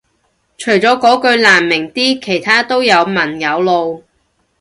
[0.57, 4.03] 除咗嗰句難明啲其他都有文有路